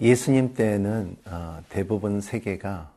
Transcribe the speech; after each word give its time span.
예수님 0.00 0.54
때에는 0.54 1.16
어, 1.26 1.60
대부분 1.68 2.20
세계가 2.20 2.92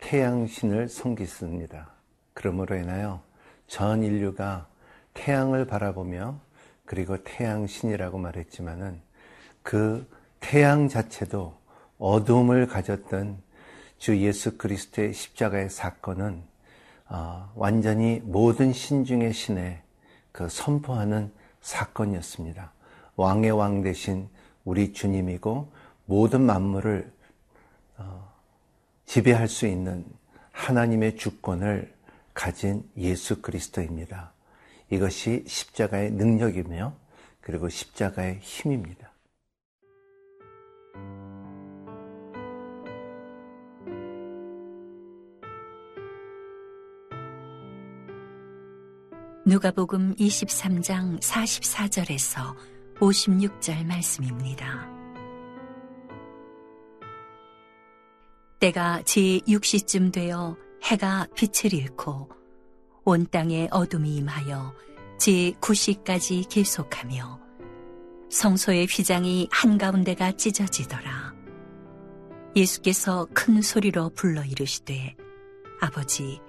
태양신을 0.00 0.88
섬겼습니다. 0.88 1.90
그러므로 2.34 2.74
인하여 2.74 3.22
전 3.68 4.02
인류가 4.02 4.66
태양을 5.14 5.66
바라보며 5.66 6.40
그리고 6.84 7.22
태양신이라고 7.22 8.18
말했지만은 8.18 9.00
그 9.62 10.04
태양 10.40 10.88
자체도 10.88 11.56
어둠을 11.98 12.66
가졌던 12.66 13.40
주 13.98 14.18
예수 14.18 14.58
그리스도의 14.58 15.14
십자가의 15.14 15.70
사건은 15.70 16.42
어, 17.08 17.52
완전히 17.54 18.20
모든 18.24 18.72
신 18.72 19.04
중의 19.04 19.32
신에 19.32 19.80
그 20.32 20.48
선포하는 20.48 21.30
사건이었습니다. 21.60 22.72
왕의 23.14 23.52
왕 23.52 23.82
대신 23.82 24.28
우리 24.64 24.92
주님이고 24.92 25.70
모든 26.04 26.42
만물을 26.42 27.12
어, 27.98 28.32
지배할 29.06 29.48
수 29.48 29.66
있는 29.66 30.04
하나님의 30.52 31.16
주권을 31.16 31.92
가진 32.34 32.88
예수 32.96 33.42
그리스도입니다. 33.42 34.32
이것이 34.90 35.44
십자가의 35.46 36.10
능력이며 36.12 36.94
그리고 37.40 37.68
십자가의 37.68 38.38
힘입니다. 38.40 39.12
누가복음 49.44 50.14
23장 50.14 51.20
44절에서 51.20 52.54
56절 53.00 53.84
말씀입니다. 53.84 54.91
때가 58.62 59.02
제6시쯤 59.04 60.12
되어 60.12 60.56
해가 60.84 61.26
빛을 61.34 61.74
잃고 61.74 62.30
온 63.04 63.26
땅에 63.28 63.66
어둠이 63.72 64.14
임하여 64.18 64.72
제9시까지 65.18 66.48
계속하며 66.48 67.40
성소의 68.30 68.86
휘장이 68.86 69.48
한가운데가 69.50 70.36
찢어지더라. 70.36 71.34
예수께서 72.54 73.26
큰 73.34 73.60
소리로 73.60 74.10
불러 74.10 74.44
이르시되 74.44 75.16
아버지 75.80 76.40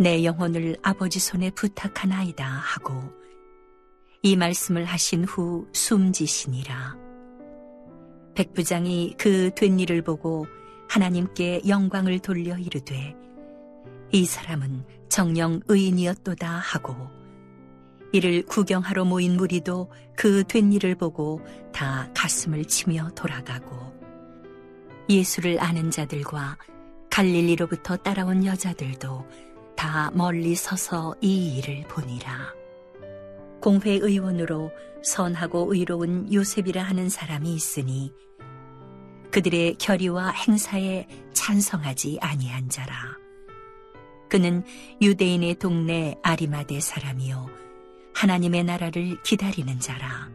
내 0.00 0.24
영혼을 0.24 0.76
아버지 0.82 1.20
손에 1.20 1.50
부탁하나이다 1.50 2.44
하고 2.44 2.92
이 4.22 4.34
말씀을 4.34 4.84
하신 4.84 5.26
후 5.26 5.68
숨지시니라. 5.72 6.96
백부장이 8.34 9.14
그 9.16 9.52
된 9.54 9.78
일을 9.78 10.02
보고 10.02 10.48
하나님께 10.92 11.62
영광을 11.66 12.18
돌려 12.18 12.58
이르되 12.58 13.16
이 14.10 14.26
사람은 14.26 14.84
정령 15.08 15.60
의인이었도다 15.66 16.46
하고 16.46 16.94
이를 18.12 18.42
구경하러 18.44 19.06
모인 19.06 19.38
무리도 19.38 19.90
그 20.14 20.44
된 20.44 20.70
일을 20.70 20.96
보고 20.96 21.40
다 21.72 22.10
가슴을 22.14 22.66
치며 22.66 23.08
돌아가고 23.14 23.90
예수를 25.08 25.62
아는 25.62 25.90
자들과 25.90 26.58
갈릴리로부터 27.10 27.96
따라온 27.96 28.44
여자들도 28.44 29.26
다 29.74 30.10
멀리 30.12 30.54
서서 30.54 31.14
이 31.22 31.56
일을 31.56 31.84
보니라. 31.88 32.52
공회 33.62 33.92
의원으로 33.92 34.70
선하고 35.02 35.72
의로운 35.72 36.30
요셉이라 36.30 36.82
하는 36.82 37.08
사람이 37.08 37.54
있으니 37.54 38.12
그들의 39.32 39.76
결의와 39.78 40.28
행사에 40.28 41.08
찬성하지 41.32 42.18
아니한 42.20 42.68
자라. 42.68 42.94
그는 44.28 44.62
유대인의 45.00 45.56
동네 45.56 46.16
아리마대 46.22 46.80
사람이요. 46.80 47.50
하나님의 48.14 48.64
나라를 48.64 49.22
기다리는 49.22 49.80
자라. 49.80 50.30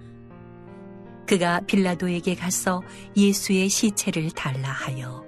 그가 1.28 1.62
빌라도에게 1.62 2.36
가서 2.36 2.82
예수의 3.16 3.70
시체를 3.70 4.32
달라 4.32 4.70
하여 4.70 5.26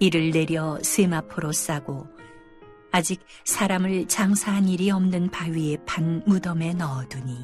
이를 0.00 0.30
내려 0.30 0.78
세마포로 0.82 1.52
싸고 1.52 2.06
아직 2.90 3.20
사람을 3.44 4.08
장사한 4.08 4.68
일이 4.68 4.90
없는 4.90 5.30
바위에 5.30 5.76
판 5.86 6.22
무덤에 6.26 6.72
넣어두니 6.74 7.36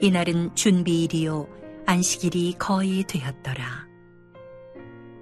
이날은 0.00 0.54
준비일이요 0.54 1.48
안식일이 1.86 2.54
거의 2.58 3.02
되었더라. 3.04 3.87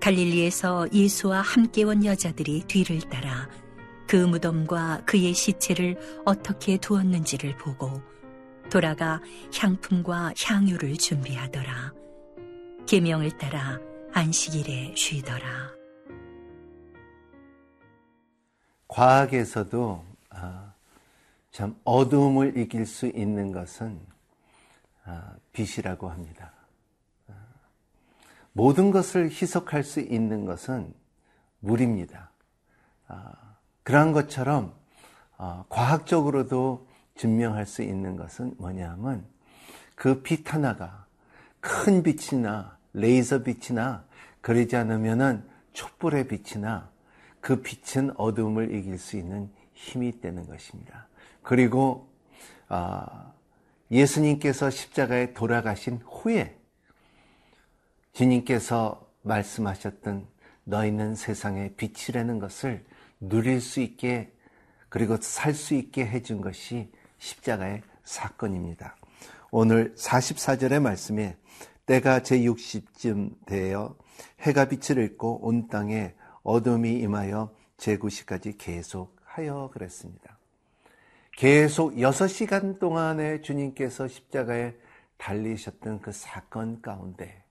갈릴리에서 0.06 0.86
예수와 0.92 1.40
함께 1.40 1.82
온 1.82 2.04
여자들이 2.04 2.62
뒤를 2.68 3.00
따라 3.08 3.48
그 4.06 4.14
무덤과 4.14 5.02
그의 5.04 5.34
시체를 5.34 6.22
어떻게 6.24 6.76
두었는지를 6.76 7.56
보고 7.56 8.00
돌아가 8.70 9.20
향품과 9.52 10.34
향유를 10.40 10.96
준비하더라. 10.96 11.92
계명을 12.86 13.36
따라 13.36 13.80
안식일에 14.12 14.94
쉬더라. 14.94 15.72
과학에서도 18.86 20.04
아, 20.30 20.72
참 21.50 21.74
어둠을 21.82 22.56
이길 22.56 22.86
수 22.86 23.08
있는 23.08 23.50
것은 23.50 23.98
아, 25.04 25.34
빛이라고 25.52 26.08
합니다. 26.08 26.52
아, 28.56 28.62
모든 28.62 28.90
것을 28.90 29.30
희석할 29.30 29.84
수 29.84 30.00
있는 30.00 30.46
것은 30.46 30.92
물입니다. 31.60 32.30
그러한 33.82 34.12
것처럼 34.12 34.74
과학적으로도 35.68 36.88
증명할 37.16 37.66
수 37.66 37.82
있는 37.82 38.16
것은 38.16 38.54
뭐냐면 38.58 39.24
그 39.94 40.22
빛 40.22 40.52
하나가 40.52 41.06
큰 41.60 42.02
빛이나 42.02 42.76
레이저 42.92 43.42
빛이나 43.42 44.04
그러지 44.40 44.76
않으면은 44.76 45.44
촛불의 45.72 46.28
빛이나 46.28 46.90
그 47.40 47.62
빛은 47.62 48.12
어둠을 48.16 48.74
이길 48.74 48.98
수 48.98 49.16
있는 49.16 49.50
힘이 49.74 50.08
있다는 50.08 50.46
것입니다. 50.46 51.08
그리고 51.42 52.08
아, 52.68 53.32
예수님께서 53.90 54.70
십자가에 54.70 55.32
돌아가신 55.32 56.00
후에 56.04 56.58
주님께서 58.16 59.06
말씀하셨던 59.22 60.26
너희는 60.64 61.16
세상의 61.16 61.74
빛이라는 61.76 62.38
것을 62.38 62.82
누릴 63.20 63.60
수 63.60 63.80
있게 63.80 64.32
그리고 64.88 65.18
살 65.20 65.52
수 65.52 65.74
있게 65.74 66.06
해준 66.06 66.40
것이 66.40 66.90
십자가의 67.18 67.82
사건입니다. 68.04 68.96
오늘 69.50 69.94
44절의 69.96 70.80
말씀에 70.80 71.36
때가 71.84 72.20
제60쯤 72.20 73.44
되어 73.44 73.94
해가 74.40 74.64
빛을 74.68 74.96
잃고 75.02 75.46
온 75.46 75.68
땅에 75.68 76.14
어둠이 76.42 76.94
임하여 76.94 77.54
제9시까지 77.76 78.54
계속하여 78.56 79.70
그랬습니다. 79.74 80.38
계속 81.32 81.96
6시간 81.96 82.78
동안에 82.78 83.42
주님께서 83.42 84.08
십자가에 84.08 84.74
달리셨던 85.18 86.00
그 86.00 86.12
사건 86.12 86.80
가운데 86.80 87.45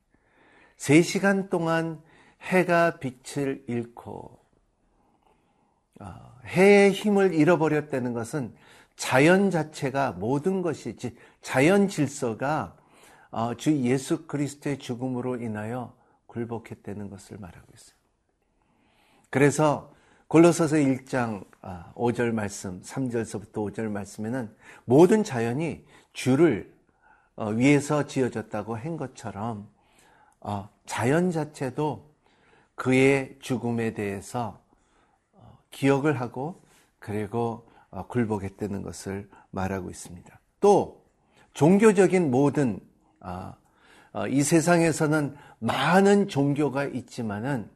3시간 0.78 1.50
동안 1.50 2.02
해가 2.42 3.00
빛을 3.00 3.64
잃고 3.68 4.40
어, 6.00 6.40
해의 6.46 6.92
힘을 6.92 7.34
잃어버렸다는 7.34 8.14
것은 8.14 8.54
자연 8.96 9.52
자체가 9.52 10.14
모든 10.14 10.62
것이 10.62 10.96
자연 11.42 11.88
질서가 11.88 12.76
어, 13.32 13.56
주 13.56 13.76
예수 13.82 14.28
그리스도의 14.28 14.80
죽음으로 14.80 15.38
인하여 15.38 15.94
굴복했다는 16.28 17.10
것을 17.10 17.38
말하고 17.38 17.68
있어요. 17.74 17.96
그래서 19.30 19.94
골로서서 20.28 20.78
1장 20.78 21.46
5절 21.94 22.30
아, 22.30 22.34
말씀, 22.34 22.82
3절서부터 22.82 23.54
5절 23.54 23.90
말씀에는 23.90 24.54
모든 24.86 25.24
자연이 25.24 25.86
주를 26.14 26.74
어, 27.36 27.50
위해서 27.50 28.08
지어졌다고 28.08 28.76
한 28.76 28.98
것처럼 28.98 29.68
어, 29.68 29.75
자연 30.86 31.32
자체도 31.32 32.14
그의 32.76 33.38
죽음에 33.40 33.94
대해서 33.94 34.60
어, 35.34 35.58
기억을 35.72 36.20
하고 36.20 36.62
그리고 37.00 37.68
굴복했다는 38.08 38.82
것을 38.82 39.30
말하고 39.52 39.90
있습니다. 39.90 40.40
또 40.60 41.06
종교적인 41.54 42.30
모든 42.30 42.80
아, 43.20 43.56
이 44.30 44.44
세상에서는 44.44 45.36
많은 45.60 46.28
종교가 46.28 46.86
있지만은 46.86 47.70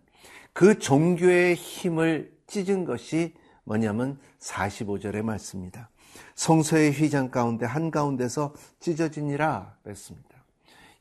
그 0.53 0.79
종교의 0.79 1.55
힘을 1.55 2.33
찢은 2.47 2.85
것이 2.85 3.33
뭐냐면 3.63 4.19
45절의 4.39 5.21
말씀입니다. 5.21 5.89
성서의 6.35 6.91
휘장 6.91 7.29
가운데 7.29 7.65
한 7.65 7.91
가운데서 7.91 8.53
찢어지니라 8.79 9.75
그랬습니다. 9.83 10.29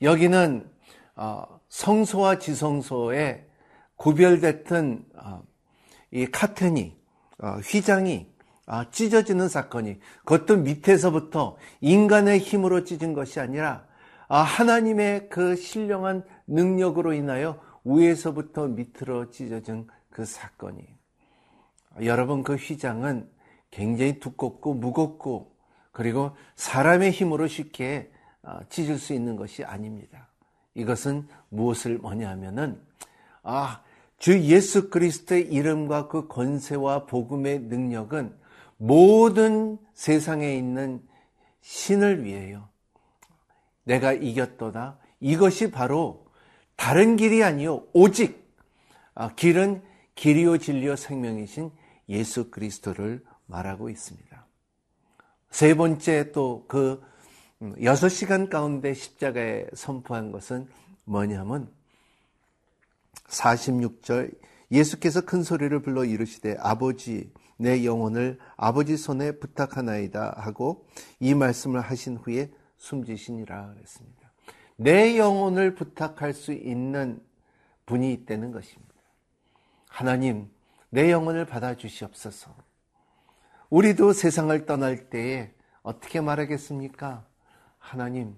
여기는 0.02 0.68
어, 0.68 0.77
성소와 1.68 2.38
지성소에 2.38 3.46
구별됐던 3.96 5.04
어, 5.16 5.42
이 6.12 6.26
카텐이 6.26 6.96
어, 7.40 7.58
휘장이 7.64 8.26
찢어지는 8.90 9.48
사건이 9.48 9.98
그것도 10.24 10.58
밑에서부터 10.58 11.56
인간의 11.80 12.38
힘으로 12.38 12.84
찢은 12.84 13.14
것이 13.14 13.40
아니라 13.40 13.86
하나님의 14.28 15.30
그 15.30 15.56
신령한 15.56 16.22
능력으로 16.46 17.14
인하여 17.14 17.58
위에서부터 17.84 18.68
밑으로 18.68 19.30
찢어진 19.30 19.86
그 20.10 20.26
사건이 20.26 20.86
여러분 22.02 22.42
그 22.42 22.56
휘장은 22.56 23.30
굉장히 23.70 24.20
두껍고 24.20 24.74
무겁고 24.74 25.56
그리고 25.90 26.36
사람의 26.56 27.10
힘으로 27.10 27.46
쉽게 27.46 28.12
찢을 28.68 28.98
수 28.98 29.14
있는 29.14 29.36
것이 29.36 29.64
아닙니다. 29.64 30.28
이것은 30.78 31.26
무엇을 31.48 31.98
뭐냐 31.98 32.30
하면은 32.30 32.80
아, 33.42 33.82
주 34.18 34.40
예수 34.42 34.90
그리스도의 34.90 35.52
이름과 35.52 36.08
그 36.08 36.28
권세와 36.28 37.06
복음의 37.06 37.60
능력은 37.60 38.34
모든 38.76 39.78
세상에 39.94 40.56
있는 40.56 41.02
신을 41.60 42.24
위해요. 42.24 42.68
내가 43.84 44.12
이겼도다. 44.12 44.98
이것이 45.20 45.70
바로 45.70 46.26
다른 46.76 47.16
길이 47.16 47.42
아니요. 47.42 47.84
오직 47.92 48.48
아, 49.14 49.34
길은 49.34 49.82
길이요 50.14 50.58
진리요 50.58 50.94
생명이신 50.94 51.72
예수 52.08 52.50
그리스도를 52.50 53.24
말하고 53.46 53.90
있습니다. 53.90 54.46
세 55.50 55.74
번째 55.74 56.30
또그 56.30 57.02
음, 57.02 57.08
여섯 57.82 58.08
시간 58.08 58.48
가운데 58.48 58.94
십자가에 58.94 59.66
선포한 59.74 60.30
것은 60.30 60.68
뭐냐면 61.04 61.68
46절 63.26 64.32
예수께서 64.70 65.22
큰 65.22 65.42
소리를 65.42 65.80
불러 65.82 66.04
이르시되 66.04 66.56
아버지 66.60 67.32
내 67.56 67.84
영혼을 67.84 68.38
아버지 68.56 68.96
손에 68.96 69.32
부탁하나이다 69.32 70.34
하고 70.38 70.86
이 71.18 71.34
말씀을 71.34 71.80
하신 71.80 72.18
후에 72.18 72.50
숨지시니라 72.76 73.74
그랬습니다. 73.74 74.30
내 74.76 75.18
영혼을 75.18 75.74
부탁할 75.74 76.32
수 76.32 76.52
있는 76.52 77.20
분이 77.86 78.12
있다는 78.12 78.52
것입니다. 78.52 78.94
하나님, 79.88 80.48
내 80.90 81.10
영혼을 81.10 81.44
받아 81.44 81.74
주시옵소서. 81.74 82.54
우리도 83.70 84.12
세상을 84.12 84.64
떠날 84.66 85.10
때에 85.10 85.52
어떻게 85.82 86.20
말하겠습니까? 86.20 87.27
하나님, 87.88 88.36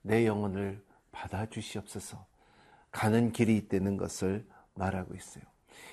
내 0.00 0.26
영혼을 0.26 0.82
받아주시옵소서. 1.12 2.24
가는 2.90 3.30
길이 3.30 3.58
있다는 3.58 3.98
것을 3.98 4.46
말하고 4.72 5.14
있어요. 5.14 5.44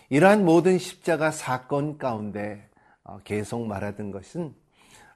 이러한 0.07 0.45
모든 0.45 0.77
십자가 0.77 1.29
사건 1.29 1.97
가운데 1.97 2.69
어, 3.03 3.19
계속 3.25 3.67
말하던 3.67 4.11
것은 4.11 4.55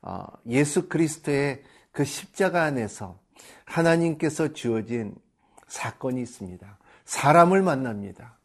어, 0.01 0.25
예수 0.47 0.89
그리스도의 0.89 1.63
그 1.93 2.03
십자가 2.03 2.63
안에서 2.63 3.17
하나님께서 3.63 4.51
주어진 4.51 5.15
사건이 5.67 6.21
있습니다. 6.21 6.77
사람을 7.05 7.61
만납니다. 7.61 8.37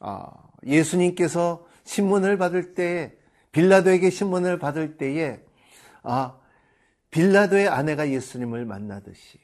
어, 0.00 0.26
예수님께서 0.66 1.64
신문을 1.84 2.36
받을 2.36 2.74
때 2.74 3.14
빌라도에게 3.52 4.10
신문을 4.10 4.58
받을 4.58 4.96
때에 4.96 5.40
빌라도의 7.12 7.68
아내가 7.68 8.10
예수님을 8.10 8.64
만나듯이 8.64 9.38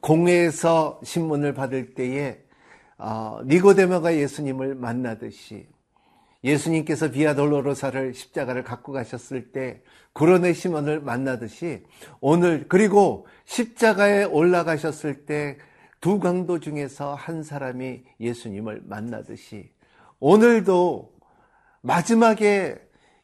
공회에서 0.00 1.00
신문을 1.04 1.52
받을 1.52 1.94
때에 1.94 2.40
어, 2.96 3.40
니고데모가 3.44 4.16
예수님을 4.16 4.74
만나듯이 4.74 5.68
예수님께서 6.42 7.10
비아돌로로사를 7.10 8.14
십자가를 8.14 8.62
갖고 8.62 8.92
가셨을 8.92 9.52
때 9.52 9.82
구론의 10.14 10.54
시몬을 10.54 11.00
만나듯이 11.00 11.84
오늘 12.20 12.66
그리고 12.68 13.26
십자가에 13.44 14.24
올라가셨을 14.24 15.26
때 15.26 15.58
두 16.00 16.20
강도 16.20 16.60
중에서 16.60 17.14
한 17.14 17.42
사람이 17.42 18.04
예수님을 18.20 18.82
만나듯이 18.84 19.72
오늘도 20.20 21.12
마지막에 21.80 22.78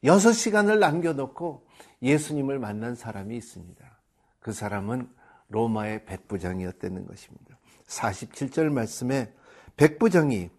여섯 0.04 0.32
시간을 0.32 0.80
남겨놓고 0.80 1.66
예수님을 2.02 2.58
만난 2.58 2.94
사람이 2.94 3.36
있습니다. 3.36 3.84
그 4.40 4.52
사람은 4.52 5.08
로마의 5.48 6.04
백부장이었다는 6.06 7.06
것입니다. 7.06 7.58
47절 7.86 8.70
말씀에 8.70 9.32
백부장이 9.76 10.50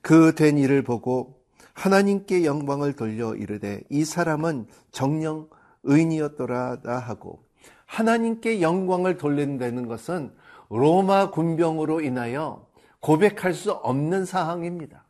그 0.00 0.34
된 0.34 0.58
일을 0.58 0.82
보고 0.82 1.42
하나님께 1.74 2.44
영광을 2.44 2.94
돌려 2.94 3.34
이르되 3.34 3.82
이 3.90 4.04
사람은 4.04 4.66
정령 4.92 5.48
의인이었더라다 5.82 6.98
하고 6.98 7.44
하나님께 7.84 8.62
영광을 8.62 9.18
돌린다는 9.18 9.86
것은 9.86 10.32
로마 10.70 11.30
군병으로 11.30 12.00
인하여 12.00 12.66
고백할 13.00 13.52
수 13.54 13.72
없는 13.72 14.24
사항입니다. 14.24 15.04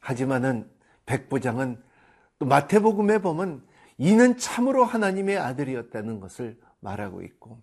하지만은 0.00 0.68
백부장은 1.06 1.80
또 2.38 2.46
마태복음에 2.46 3.18
보면 3.18 3.62
이는 3.96 4.36
참으로 4.38 4.84
하나님의 4.84 5.38
아들이었다는 5.38 6.20
것을 6.20 6.58
말하고 6.80 7.22
있고 7.22 7.60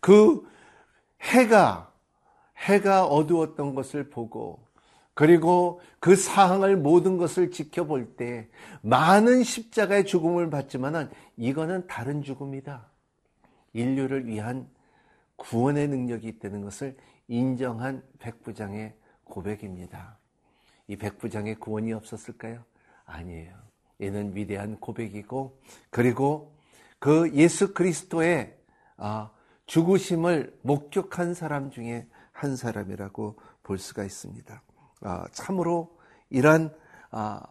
그 0.00 0.42
해가 1.20 1.92
해가 2.56 3.06
어두웠던 3.06 3.74
것을 3.74 4.10
보고 4.10 4.66
그리고 5.14 5.80
그 5.98 6.14
사항을 6.14 6.76
모든 6.76 7.16
것을 7.16 7.50
지켜볼 7.50 8.16
때 8.16 8.48
많은 8.82 9.44
십자가의 9.44 10.04
죽음을 10.04 10.50
받지만은 10.50 11.08
이거는 11.36 11.86
다른 11.86 12.22
죽음이다. 12.22 12.86
인류를 13.72 14.26
위한 14.26 14.68
구원의 15.36 15.88
능력이 15.88 16.28
있다는 16.28 16.62
것을 16.62 16.96
인정한 17.28 18.02
백부장의 18.18 18.94
고백입니다. 19.24 20.18
이 20.86 20.96
백부장의 20.96 21.56
구원이 21.56 21.92
없었을까요? 21.92 22.64
아니에요. 23.06 23.54
얘는 24.00 24.36
위대한 24.36 24.78
고백이고 24.78 25.60
그리고 25.90 26.54
그 26.98 27.32
예수 27.34 27.74
그리스도의 27.74 28.56
아, 28.96 29.30
죽으심을 29.66 30.58
목격한 30.62 31.34
사람 31.34 31.70
중에 31.70 32.06
한 32.32 32.56
사람이라고 32.56 33.36
볼 33.62 33.78
수가 33.78 34.04
있습니다. 34.04 34.62
아, 35.02 35.26
참으로 35.32 35.98
이러한 36.30 36.74
아, 37.10 37.42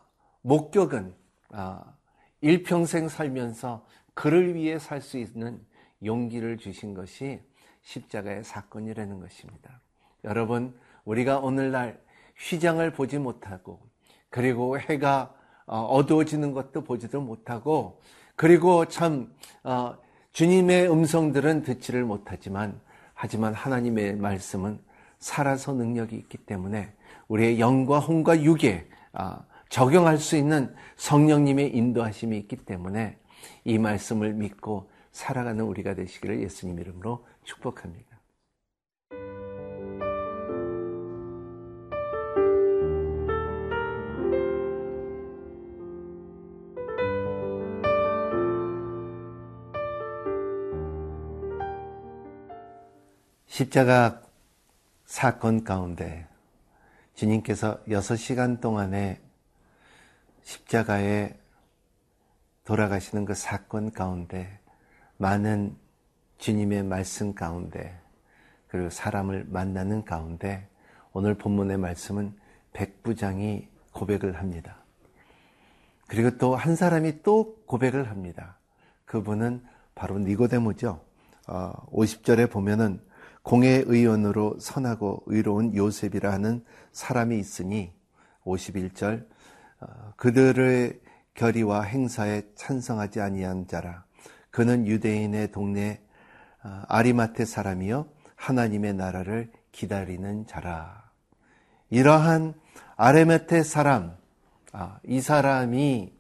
목격은 0.42 1.16
일평생 2.42 3.08
살면서 3.08 3.86
그를 4.14 4.54
위해 4.56 4.78
살 4.80 5.02
수 5.02 5.18
있는 5.18 5.66
용기를 6.04 6.58
주신 6.58 6.94
것이 6.94 7.42
십자가의 7.82 8.44
사건이라는 8.44 9.20
것입니다. 9.20 9.82
여러분, 10.24 10.78
우리가 11.06 11.40
오늘날 11.40 12.02
휘장을 12.38 12.92
보지 12.92 13.18
못하고 13.18 13.80
그리고 14.30 14.80
해가 14.80 15.34
어, 15.68 15.80
어두워지는 15.82 16.54
것도 16.54 16.84
보지도 16.84 17.22
못하고 17.22 18.00
그리고 18.36 18.86
참 18.86 19.34
어, 19.64 19.96
주님의 20.32 20.92
음성들은 20.92 21.64
듣지를 21.64 22.04
못하지만 22.04 22.80
하지만 23.14 23.54
하나님의 23.54 24.18
말씀은 24.18 24.80
살아서 25.20 25.74
능력이 25.74 26.16
있기 26.18 26.38
때문에 26.40 26.94
우리의 27.28 27.60
영과 27.60 28.00
혼과 28.00 28.42
육에 28.44 28.88
아, 29.14 29.40
적용할 29.70 30.18
수 30.18 30.36
있는 30.36 30.76
성령님의 30.98 31.76
인도하심이 31.76 32.38
있기 32.40 32.58
때문에 32.58 33.18
이 33.64 33.78
말씀을 33.78 34.34
믿고 34.34 34.90
살아가는 35.12 35.64
우리가 35.64 35.96
되시기를 35.96 36.42
예수님 36.42 36.80
이름으로 36.80 37.26
축복합니다. 37.44 38.15
십자가 53.56 54.22
사건 55.06 55.64
가운데 55.64 56.28
주님께서 57.14 57.82
6시간 57.86 58.60
동안에 58.60 59.22
십자가에 60.44 61.34
돌아가시는 62.66 63.24
그 63.24 63.34
사건 63.34 63.94
가운데 63.94 64.60
많은 65.16 65.74
주님의 66.38 66.84
말씀 66.84 67.34
가운데 67.34 67.98
그리고 68.68 68.90
사람을 68.90 69.46
만나는 69.48 70.04
가운데 70.04 70.68
오늘 71.14 71.36
본문의 71.36 71.78
말씀은 71.78 72.38
백부장이 72.74 73.70
고백을 73.94 74.38
합니다. 74.38 74.80
그리고 76.08 76.38
또 76.38 76.58
한 76.58 76.76
사람이 76.76 77.24
또 77.24 77.64
고백을 77.68 78.10
합니다. 78.10 78.58
그분은 79.06 79.64
바로 79.96 80.20
니고데모죠. 80.20 81.00
50절에 81.46 82.50
어, 82.50 82.52
보면은 82.52 83.05
공의 83.46 83.84
의원으로 83.86 84.58
선하고 84.60 85.22
의로운 85.28 85.76
요셉이라 85.76 86.34
하는 86.34 86.66
사람이 86.92 87.38
있으니 87.38 87.94
51절 88.44 89.28
어, 89.82 90.14
그들의 90.18 91.00
결의와 91.36 91.84
행사에 91.84 92.42
찬성하지 92.56 93.22
아니한 93.22 93.68
자라 93.68 94.04
그는 94.50 94.88
유대인의 94.88 95.52
동네 95.52 96.02
어, 96.64 96.82
아리마테 96.88 97.46
사람이요 97.46 98.08
하나님의 98.36 98.96
나라를 98.96 99.52
기다리는 99.72 100.48
자라 100.48 101.12
이러한 101.92 102.56
아레메테 102.96 103.62
사람 103.62 104.18
아, 104.72 104.98
이 105.04 105.22
사람이 105.22 106.18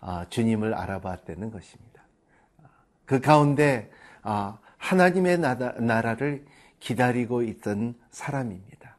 아, 0.00 0.24
주님을 0.30 0.72
알아봤다는 0.72 1.50
것입니다. 1.50 2.02
그 3.04 3.20
가운데 3.20 3.90
아, 4.22 4.58
하나님의 4.78 5.38
나라를 5.38 6.46
기다리고 6.82 7.42
있던 7.42 7.94
사람입니다. 8.10 8.96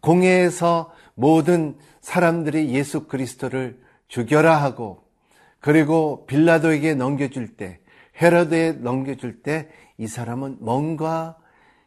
공회에서 0.00 0.92
모든 1.14 1.76
사람들이 2.00 2.72
예수 2.74 3.06
그리스도를 3.06 3.80
죽여라 4.08 4.62
하고 4.62 5.04
그리고 5.60 6.26
빌라도에게 6.26 6.94
넘겨줄 6.94 7.56
때 7.56 7.80
헤로드에 8.20 8.72
넘겨줄 8.72 9.42
때 9.42 9.68
이 9.98 10.06
사람은 10.06 10.58
뭔가 10.60 11.38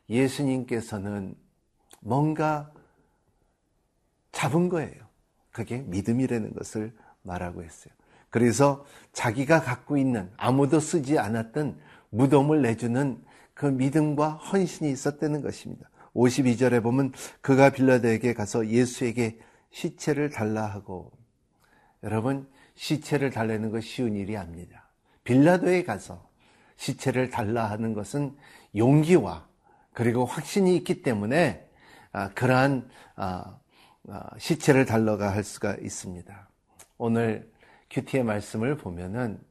예수님께서는 0.09 1.35
뭔가 2.01 2.71
잡은 4.31 4.69
거예요. 4.69 5.07
그게 5.51 5.79
믿음이라는 5.79 6.53
것을 6.53 6.93
말하고 7.23 7.61
있어요. 7.61 7.93
그래서 8.29 8.85
자기가 9.13 9.61
갖고 9.61 9.97
있는 9.97 10.31
아무도 10.37 10.79
쓰지 10.79 11.19
않았던 11.19 11.79
무덤을 12.09 12.61
내주는 12.61 13.23
그 13.59 13.65
믿음과 13.65 14.35
헌신이 14.35 14.89
있었다는 14.89 15.41
것입니다. 15.41 15.89
52절에 16.15 16.81
보면 16.81 17.11
그가 17.41 17.71
빌라도에게 17.71 18.33
가서 18.33 18.65
예수에게 18.65 19.37
시체를 19.69 20.29
달라 20.29 20.65
하고 20.65 21.11
여러분 22.03 22.47
시체를 22.75 23.31
달라는 23.31 23.69
것 23.69 23.83
쉬운 23.83 24.15
일이 24.15 24.37
아닙니다. 24.37 24.89
빌라도에 25.25 25.83
가서 25.83 26.29
시체를 26.77 27.31
달라 27.31 27.69
하는 27.69 27.93
것은 27.93 28.33
용기와 28.77 29.45
그리고 29.91 30.23
확신이 30.23 30.77
있기 30.77 31.01
때문에 31.01 31.67
아, 32.13 32.29
그러한 32.29 32.89
아, 33.17 33.59
아, 34.07 34.29
시체를 34.37 34.85
달러가 34.85 35.33
할 35.33 35.43
수가 35.43 35.75
있습니다. 35.75 36.49
오늘 36.97 37.51
큐티의 37.89 38.23
말씀을 38.23 38.77
보면은 38.77 39.48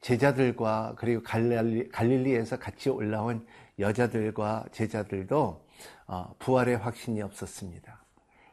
제자들과 0.00 0.94
그리고 0.96 1.22
갈릴리, 1.22 1.88
갈릴리에서 1.88 2.58
같이 2.58 2.88
올라온 2.90 3.46
여자들과 3.78 4.66
제자들도 4.72 5.64
어, 6.06 6.34
부활의 6.38 6.78
확신이 6.78 7.22
없었습니다. 7.22 8.00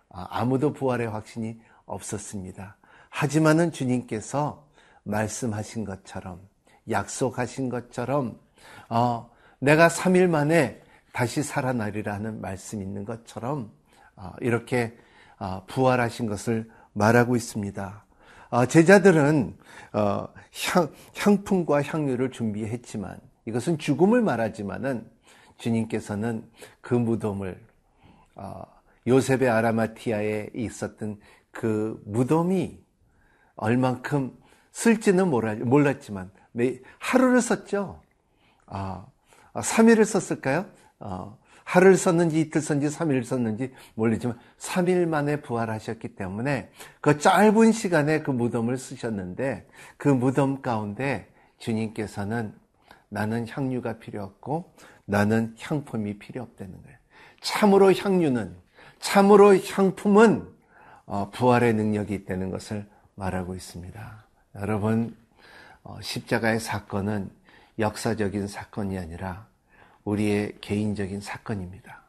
아무도 0.09 0.73
부활의 0.73 1.07
확신이 1.09 1.59
없었습니다. 1.85 2.77
하지만은 3.09 3.71
주님께서 3.71 4.67
말씀하신 5.03 5.85
것처럼 5.85 6.39
약속하신 6.89 7.69
것처럼 7.69 8.39
어, 8.89 9.29
내가 9.59 9.87
3일 9.87 10.27
만에 10.27 10.81
다시 11.11 11.43
살아나리라 11.43 12.19
는 12.19 12.41
말씀 12.41 12.81
있는 12.81 13.05
것처럼 13.05 13.71
어, 14.15 14.33
이렇게 14.41 14.97
어, 15.39 15.63
부활하신 15.67 16.27
것을 16.27 16.69
말하고 16.93 17.35
있습니다. 17.35 18.02
어, 18.53 18.67
제자들은 18.67 19.57
어, 19.93 20.27
향, 20.71 20.91
향품과 21.17 21.81
향료를 21.81 22.29
준비했지만 22.29 23.19
이것은 23.47 23.79
죽음을 23.79 24.21
말하지만은 24.21 25.09
주님께서는 25.57 26.47
그 26.79 26.93
무덤을 26.93 27.59
요셉의 29.07 29.49
아라마티아에 29.49 30.51
있었던 30.53 31.19
그 31.49 31.99
무덤이 32.05 32.77
얼만큼 33.55 34.37
쓸지는 34.71 35.29
몰랐지만 35.29 36.29
하루를 36.99 37.41
썼죠. 37.41 38.01
아, 38.67 39.07
3일을 39.55 40.01
아, 40.01 40.05
썼을까요? 40.05 40.65
어, 40.99 41.39
하루를 41.63 41.97
썼는지 41.97 42.39
이틀 42.39 42.61
썼는지 42.61 42.95
3일을 42.95 43.23
썼는지 43.23 43.73
모르지만 43.95 44.37
3일 44.59 45.07
만에 45.07 45.41
부활하셨기 45.41 46.15
때문에 46.15 46.69
그 47.01 47.17
짧은 47.17 47.71
시간에 47.71 48.21
그 48.21 48.31
무덤을 48.31 48.77
쓰셨는데 48.77 49.67
그 49.97 50.07
무덤 50.07 50.61
가운데 50.61 51.27
주님께서는 51.59 52.53
나는 53.09 53.47
향유가 53.47 53.99
필요 53.99 54.23
없고 54.23 54.73
나는 55.05 55.55
향품이 55.59 56.17
필요 56.19 56.41
없다는 56.41 56.81
거예요. 56.81 56.97
참으로 57.41 57.93
향유는 57.93 58.55
참으로 58.99 59.57
향품은 59.57 60.47
어, 61.05 61.29
부활의 61.31 61.73
능력이 61.73 62.13
있다는 62.13 62.49
것을 62.49 62.87
말하고 63.15 63.55
있습니다. 63.55 64.25
여러분, 64.55 65.15
어, 65.83 65.97
십자가의 66.01 66.59
사건은 66.59 67.29
역사적인 67.77 68.47
사건이 68.47 68.97
아니라 68.97 69.47
우리의 70.03 70.57
개인적인 70.61 71.21
사건입니다. 71.21 72.03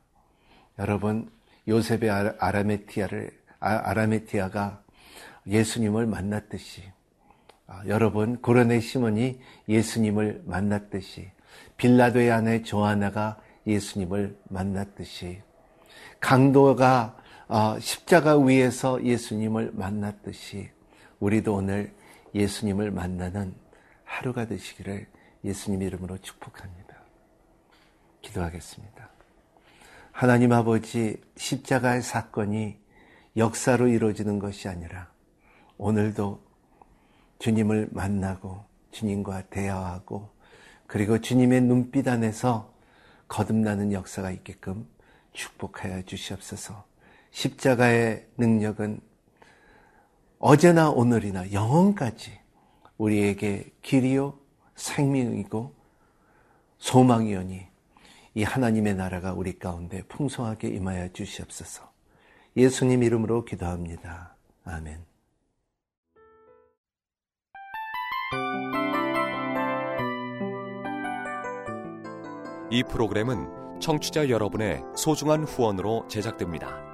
여러분, 0.79 1.31
요셉의 1.69 2.11
아라메티아를, 2.39 3.31
아, 3.61 3.91
아라메티아가 3.91 4.83
예수님을 5.47 6.07
만났듯이, 6.07 6.83
아, 7.67 7.83
여러분, 7.87 8.41
고레네 8.41 8.81
시몬이 8.81 9.41
예수님을 9.69 10.43
만났듯이, 10.47 11.31
빌라도의 11.77 12.31
아내 12.31 12.63
조아나가 12.63 13.41
예수님을 13.67 14.37
만났듯이, 14.49 15.43
강도가 16.21 17.17
어, 17.47 17.79
십자가 17.79 18.39
위에서 18.39 19.05
예수님을 19.05 19.73
만났듯이, 19.75 20.71
우리도 21.21 21.55
오늘 21.55 21.93
예수님을 22.35 22.91
만나는 22.91 23.55
하루가 24.05 24.47
되시기를 24.47 25.07
예수님 25.45 25.83
이름으로 25.83 26.19
축복합니다. 26.19 26.84
기도하겠습니다. 28.25 29.09
하나님 30.13 30.53
아버지 30.53 31.21
십자가의 31.37 32.03
사건이 32.03 32.79
역사로 33.37 33.89
이루어지는 33.89 34.39
것이 34.39 34.69
아니라 34.69 35.11
오늘도 35.77 36.41
주님을 37.39 37.89
만나고 37.93 38.65
주님과 38.93 39.49
대화하고 39.51 40.31
그리고 40.87 41.21
주님의 41.21 41.63
눈빛 41.63 42.09
안에서 42.09 42.73
거듭나는 43.29 43.93
역사가 43.93 44.31
있게끔 44.31 44.87
축복하여 45.33 46.03
주시옵소서. 46.03 46.85
십자가의 47.33 48.29
능력은 48.37 49.01
어제나 50.39 50.91
오늘이나 50.91 51.53
영원까지 51.53 52.39
우리에게 52.99 53.73
길이요 53.83 54.39
생명이고 54.77 55.75
소망이오니 56.79 57.74
이 58.35 58.43
하나님의 58.43 58.97
나라가 58.97 59.33
우리 59.33 59.59
가운데 59.59 60.03
풍성하게 60.09 60.69
임하여 60.69 61.13
주시옵소서. 61.13 61.93
예수님 62.57 63.03
이름으로 63.03 63.45
기도합니다. 63.45 64.37
아멘. 64.65 65.05
이 72.71 72.83
프로그램은 72.83 73.81
청취자 73.81 74.29
여러분의 74.29 74.83
소중한 74.97 75.45
후원으로 75.45 76.09
제작됩니다. 76.09 76.94